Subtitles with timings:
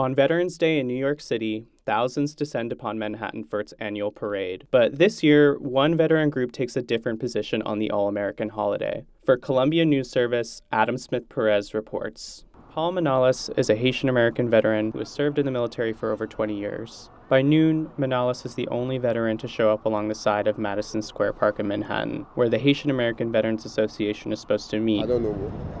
[0.00, 4.66] On Veterans Day in New York City, thousands descend upon Manhattan for its annual parade.
[4.70, 9.04] But this year, one veteran group takes a different position on the All American holiday.
[9.26, 12.46] For Columbia News Service, Adam Smith Perez reports.
[12.70, 16.26] Paul Manalas is a Haitian American veteran who has served in the military for over
[16.26, 17.10] 20 years.
[17.28, 21.02] By noon, Manalas is the only veteran to show up along the side of Madison
[21.02, 25.02] Square Park in Manhattan, where the Haitian American Veterans Association is supposed to meet.
[25.02, 25.79] I don't know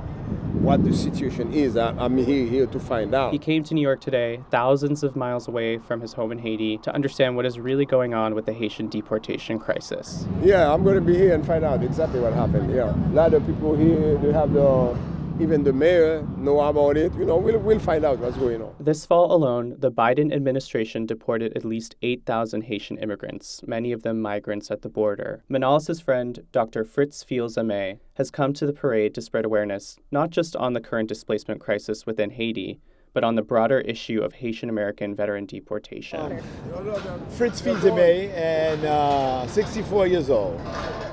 [0.60, 1.76] what the situation is.
[1.76, 3.32] I, am here, here to find out.
[3.32, 6.78] He came to New York today, thousands of miles away from his home in Haiti,
[6.78, 10.26] to understand what is really going on with the Haitian deportation crisis.
[10.42, 12.74] Yeah, I'm going to be here and find out exactly what happened.
[12.74, 14.96] Yeah, a lot of people here, they have the
[15.40, 17.12] even the mayor know about it.
[17.14, 18.74] You know, we'll, we'll find out what's going on.
[18.78, 24.20] This fall alone, the Biden administration deported at least 8,000 Haitian immigrants, many of them
[24.20, 25.42] migrants at the border.
[25.50, 26.84] Manalas' friend, Dr.
[26.84, 31.08] Fritz Fils-Aimé, has come to the parade to spread awareness not just on the current
[31.08, 32.80] displacement crisis within Haiti,
[33.12, 36.20] but on the broader issue of Haitian American veteran deportation.
[36.20, 40.60] Um, Fritz Fils-Aimé and uh, 64 years old.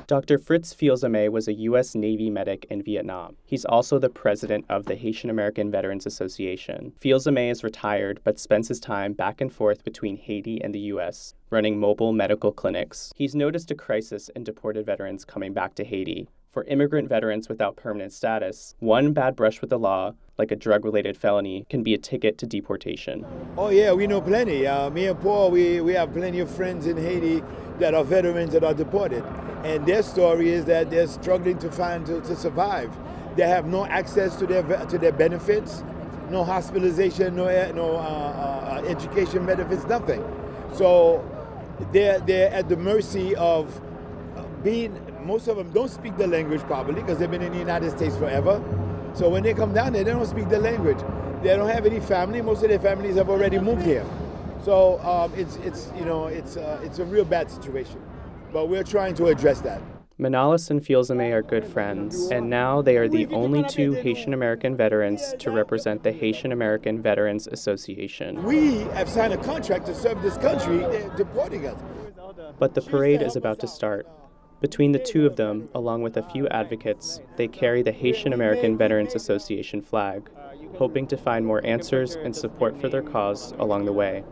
[0.07, 0.37] Dr.
[0.37, 1.93] Fritz Fils-Aimé was a U.S.
[1.93, 3.35] Navy medic in Vietnam.
[3.45, 6.93] He's also the president of the Haitian American Veterans Association.
[6.97, 11.33] Fils-Aimé is retired but spends his time back and forth between Haiti and the U.S.,
[11.49, 13.11] running mobile medical clinics.
[13.17, 16.29] He's noticed a crisis in deported veterans coming back to Haiti.
[16.51, 20.85] For immigrant veterans without permanent status, one bad brush with the law, like a drug
[20.85, 23.25] related felony, can be a ticket to deportation.
[23.57, 24.65] Oh, yeah, we know plenty.
[24.65, 27.43] Uh, me and Paul, we, we have plenty of friends in Haiti
[27.79, 29.25] that are veterans that are deported.
[29.63, 32.91] And their story is that they're struggling to find to, to survive.
[33.35, 35.83] They have no access to their, to their benefits,
[36.29, 40.23] no hospitalization, no, no uh, uh, education benefits, nothing.
[40.73, 41.23] So
[41.91, 43.81] they're, they're at the mercy of
[44.63, 47.91] being, most of them don't speak the language properly because they've been in the United
[47.91, 48.63] States forever.
[49.13, 50.99] So when they come down there, they don't speak the language.
[51.43, 52.41] They don't have any family.
[52.41, 54.05] Most of their families have already moved here.
[54.63, 58.01] So um, it's, it's, you know, it's, uh, it's a real bad situation.
[58.51, 59.81] But we're trying to address that.
[60.19, 64.75] Manalas and Fils-Aimé are good friends, and now they are the only two Haitian American
[64.75, 68.43] veterans to represent the Haitian American Veterans Association.
[68.43, 71.79] We have signed a contract to serve this country, They're deporting us.
[72.57, 74.07] But the parade is about to start.
[74.59, 78.75] Between the two of them, along with a few advocates, they carry the Haitian American
[78.75, 80.31] Veterans Association flag,
[80.77, 84.23] hoping to find more answers and support for their cause along the way.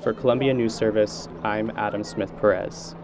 [0.00, 2.94] For Columbia News Service, I'm Adam Smith Perez.